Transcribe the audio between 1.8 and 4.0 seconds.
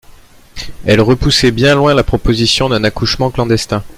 la proposition d'un accouchement clandestin.